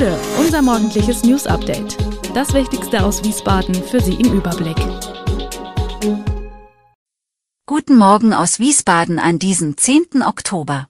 [0.00, 1.98] Gude, unser morgendliches News Update.
[2.34, 4.78] Das Wichtigste aus Wiesbaden für Sie im Überblick.
[7.66, 10.22] Guten Morgen aus Wiesbaden an diesem 10.
[10.22, 10.88] Oktober.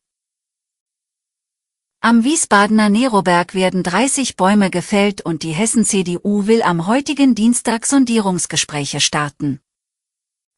[2.00, 9.00] Am Wiesbadener Neroberg werden 30 Bäume gefällt und die Hessen-CDU will am heutigen Dienstag Sondierungsgespräche
[9.00, 9.60] starten.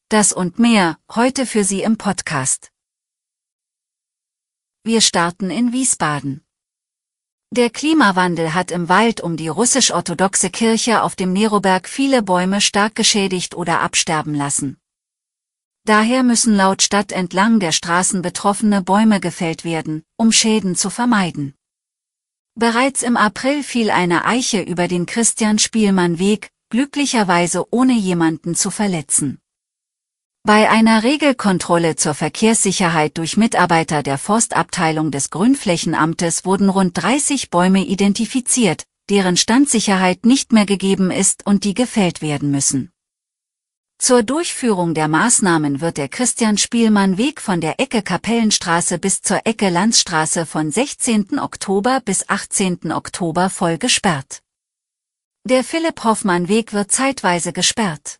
[0.09, 2.71] Das und mehr, heute für Sie im Podcast.
[4.83, 6.45] Wir starten in Wiesbaden.
[7.55, 12.95] Der Klimawandel hat im Wald um die russisch-orthodoxe Kirche auf dem Neroberg viele Bäume stark
[12.95, 14.77] geschädigt oder absterben lassen.
[15.85, 21.53] Daher müssen laut Stadt entlang der Straßen betroffene Bäume gefällt werden, um Schäden zu vermeiden.
[22.55, 29.42] Bereits im April fiel eine Eiche über den Christian-Spielmann-Weg, glücklicherweise ohne jemanden zu verletzen.
[30.45, 37.85] Bei einer Regelkontrolle zur Verkehrssicherheit durch Mitarbeiter der Forstabteilung des Grünflächenamtes wurden rund 30 Bäume
[37.85, 42.91] identifiziert, deren Standsicherheit nicht mehr gegeben ist und die gefällt werden müssen.
[43.97, 50.45] Zur Durchführung der Maßnahmen wird der Christian-Spielmann-Weg von der Ecke Kapellenstraße bis zur Ecke Landstraße
[50.45, 51.39] von 16.
[51.39, 52.91] Oktober bis 18.
[52.91, 54.41] Oktober voll gesperrt.
[55.45, 58.19] Der Philipp-Hoffmann-Weg wird zeitweise gesperrt.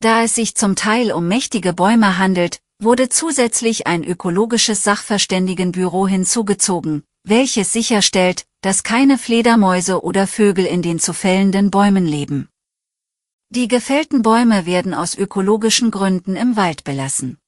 [0.00, 7.02] Da es sich zum Teil um mächtige Bäume handelt, wurde zusätzlich ein ökologisches Sachverständigenbüro hinzugezogen,
[7.24, 12.48] welches sicherstellt, dass keine Fledermäuse oder Vögel in den zu fällenden Bäumen leben.
[13.50, 17.38] Die gefällten Bäume werden aus ökologischen Gründen im Wald belassen.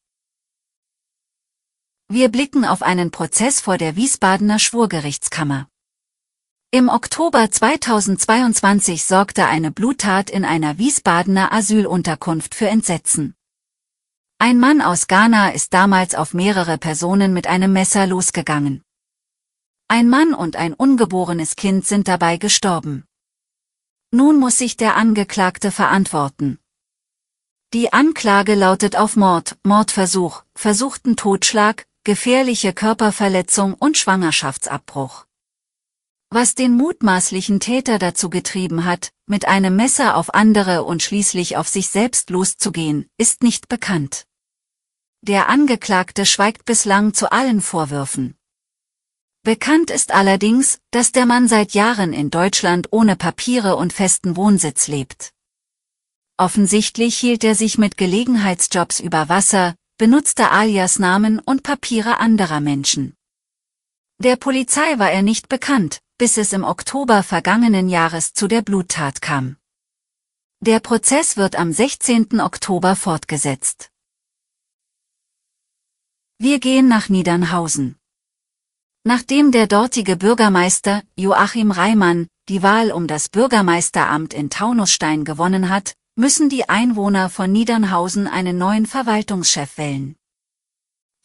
[2.09, 5.70] Wir blicken auf einen Prozess vor der Wiesbadener Schwurgerichtskammer.
[6.73, 13.35] Im Oktober 2022 sorgte eine Bluttat in einer Wiesbadener Asylunterkunft für Entsetzen.
[14.39, 18.85] Ein Mann aus Ghana ist damals auf mehrere Personen mit einem Messer losgegangen.
[19.89, 23.05] Ein Mann und ein ungeborenes Kind sind dabei gestorben.
[24.13, 26.61] Nun muss sich der Angeklagte verantworten.
[27.73, 35.27] Die Anklage lautet auf Mord, Mordversuch, versuchten Totschlag, gefährliche Körperverletzung und Schwangerschaftsabbruch.
[36.33, 41.67] Was den mutmaßlichen Täter dazu getrieben hat, mit einem Messer auf andere und schließlich auf
[41.67, 44.27] sich selbst loszugehen, ist nicht bekannt.
[45.23, 48.37] Der Angeklagte schweigt bislang zu allen Vorwürfen.
[49.43, 54.87] Bekannt ist allerdings, dass der Mann seit Jahren in Deutschland ohne Papiere und festen Wohnsitz
[54.87, 55.33] lebt.
[56.37, 63.15] Offensichtlich hielt er sich mit Gelegenheitsjobs über Wasser, benutzte Alias-Namen und Papiere anderer Menschen.
[64.19, 69.23] Der Polizei war er nicht bekannt, bis es im Oktober vergangenen Jahres zu der Bluttat
[69.23, 69.57] kam.
[70.61, 72.43] Der Prozess wird am 16.
[72.43, 73.91] Oktober fortgesetzt.
[76.37, 77.97] Wir gehen nach Niedernhausen.
[79.03, 85.95] Nachdem der dortige Bürgermeister, Joachim Reimann, die Wahl um das Bürgermeisteramt in Taunusstein gewonnen hat,
[86.17, 90.17] müssen die Einwohner von Niedernhausen einen neuen Verwaltungschef wählen.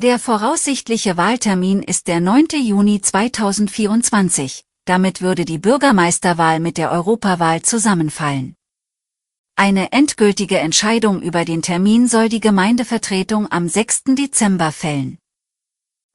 [0.02, 2.48] Der voraussichtliche Wahltermin ist der 9.
[2.62, 8.56] Juni 2024, damit würde die Bürgermeisterwahl mit der Europawahl zusammenfallen.
[9.58, 14.04] Eine endgültige Entscheidung über den Termin soll die Gemeindevertretung am 6.
[14.10, 15.18] Dezember fällen.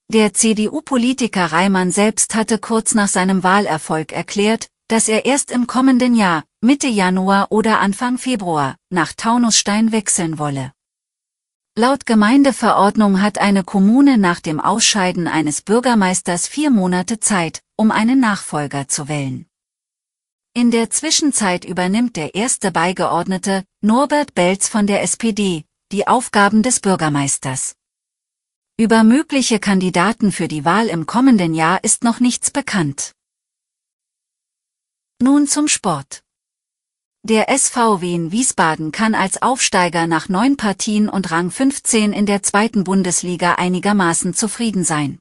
[0.08, 6.16] Der CDU-Politiker Reimann selbst hatte kurz nach seinem Wahlerfolg erklärt, dass er erst im kommenden
[6.16, 10.72] Jahr, Mitte Januar oder Anfang Februar, nach Taunusstein wechseln wolle.
[11.76, 18.18] Laut Gemeindeverordnung hat eine Kommune nach dem Ausscheiden eines Bürgermeisters vier Monate Zeit, um einen
[18.18, 19.46] Nachfolger zu wählen.
[20.52, 26.80] In der Zwischenzeit übernimmt der erste Beigeordnete, Norbert Belz von der SPD, die Aufgaben des
[26.80, 27.76] Bürgermeisters.
[28.76, 33.12] Über mögliche Kandidaten für die Wahl im kommenden Jahr ist noch nichts bekannt.
[35.22, 36.24] Nun zum Sport.
[37.22, 42.42] Der SVW in Wiesbaden kann als Aufsteiger nach neun Partien und Rang 15 in der
[42.42, 45.18] zweiten Bundesliga einigermaßen zufrieden sein.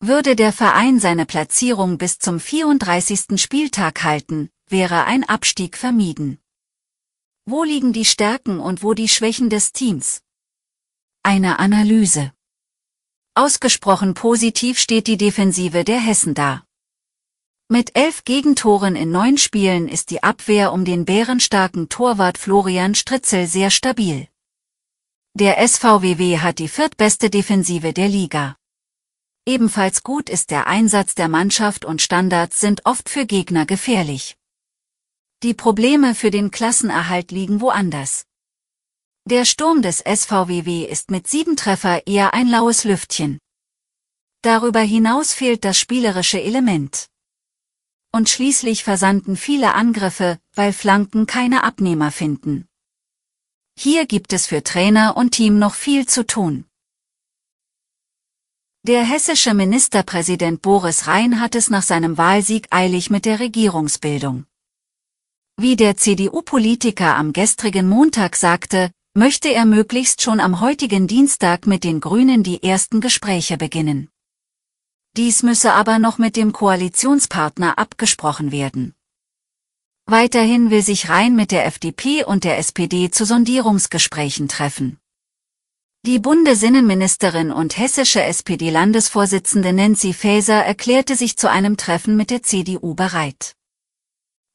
[0.00, 3.40] Würde der Verein seine Platzierung bis zum 34.
[3.40, 6.38] Spieltag halten, wäre ein Abstieg vermieden.
[7.44, 10.22] Wo liegen die Stärken und wo die Schwächen des Teams?
[11.22, 12.32] Eine Analyse.
[13.34, 16.65] Ausgesprochen positiv steht die Defensive der Hessen da.
[17.68, 23.48] Mit elf Gegentoren in neun Spielen ist die Abwehr um den bärenstarken Torwart Florian Stritzel
[23.48, 24.28] sehr stabil.
[25.34, 28.56] Der SVWW hat die viertbeste Defensive der Liga.
[29.46, 34.36] Ebenfalls gut ist der Einsatz der Mannschaft und Standards sind oft für Gegner gefährlich.
[35.42, 38.26] Die Probleme für den Klassenerhalt liegen woanders.
[39.28, 43.40] Der Sturm des SVWW ist mit sieben Treffer eher ein laues Lüftchen.
[44.42, 47.08] Darüber hinaus fehlt das spielerische Element.
[48.16, 52.66] Und schließlich versandten viele Angriffe, weil Flanken keine Abnehmer finden.
[53.78, 56.64] Hier gibt es für Trainer und Team noch viel zu tun.
[58.84, 64.46] Der hessische Ministerpräsident Boris Rhein hat es nach seinem Wahlsieg eilig mit der Regierungsbildung.
[65.58, 71.84] Wie der CDU-Politiker am gestrigen Montag sagte, möchte er möglichst schon am heutigen Dienstag mit
[71.84, 74.08] den Grünen die ersten Gespräche beginnen.
[75.16, 78.94] Dies müsse aber noch mit dem Koalitionspartner abgesprochen werden.
[80.04, 84.98] Weiterhin will sich Rhein mit der FDP und der SPD zu Sondierungsgesprächen treffen.
[86.04, 92.94] Die Bundesinnenministerin und hessische SPD-Landesvorsitzende Nancy Faeser erklärte sich zu einem Treffen mit der CDU
[92.94, 93.56] bereit.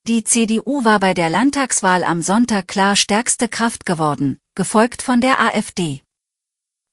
[0.07, 5.41] Die CDU war bei der Landtagswahl am Sonntag klar stärkste Kraft geworden, gefolgt von der
[5.41, 6.01] AfD.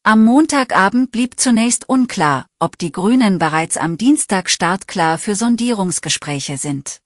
[0.04, 7.00] Am Montagabend blieb zunächst unklar, ob die Grünen bereits am Dienstag startklar für Sondierungsgespräche sind.